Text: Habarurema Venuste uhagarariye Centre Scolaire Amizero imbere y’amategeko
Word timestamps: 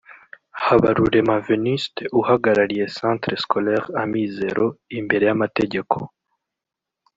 Habarurema 0.65 1.35
Venuste 1.47 2.01
uhagarariye 2.19 2.85
Centre 2.97 3.35
Scolaire 3.43 3.87
Amizero 4.03 4.65
imbere 4.97 5.23
y’amategeko 5.29 5.95